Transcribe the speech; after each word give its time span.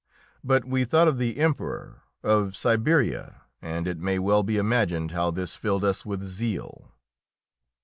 But 0.43 0.65
we 0.65 0.83
thought 0.83 1.07
of 1.07 1.19
the 1.19 1.37
Emperor, 1.37 2.01
of 2.23 2.55
Siberia, 2.55 3.43
and 3.61 3.87
it 3.87 3.99
may 3.99 4.17
well 4.17 4.41
be 4.41 4.57
imagined 4.57 5.11
how 5.11 5.29
this 5.29 5.55
filled 5.55 5.83
us 5.83 6.07
with 6.07 6.23
zeal! 6.23 6.91